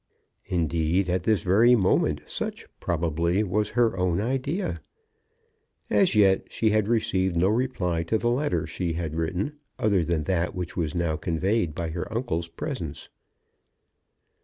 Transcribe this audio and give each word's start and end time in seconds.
Indeed, 0.47 1.11
at 1.11 1.25
this 1.25 1.43
very 1.43 1.75
moment 1.75 2.21
such, 2.25 2.65
probably, 2.79 3.43
was 3.43 3.69
her 3.69 3.95
own 3.95 4.19
idea. 4.19 4.81
As 5.91 6.15
yet 6.15 6.51
she 6.51 6.71
had 6.71 6.87
received 6.87 7.35
no 7.35 7.49
reply 7.49 8.01
to 8.05 8.17
the 8.17 8.31
letter 8.31 8.65
she 8.65 8.93
had 8.93 9.13
written 9.13 9.59
other 9.77 10.03
than 10.03 10.23
that 10.23 10.55
which 10.55 10.75
was 10.75 10.95
now 10.95 11.17
conveyed 11.17 11.75
by 11.75 11.91
her 11.91 12.11
uncle's 12.11 12.47
presence. 12.47 13.09